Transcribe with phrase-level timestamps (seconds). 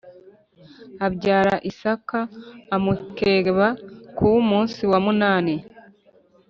[1.05, 2.19] abyara Isaka
[2.75, 3.67] amukeba
[4.17, 5.55] ku munsi wa munani